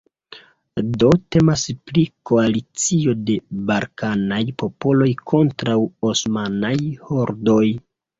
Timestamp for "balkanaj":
3.71-4.39